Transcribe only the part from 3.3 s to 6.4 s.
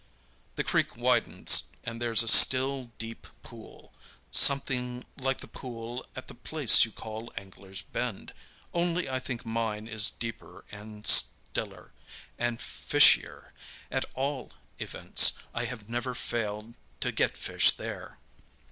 pool, something like the pool at the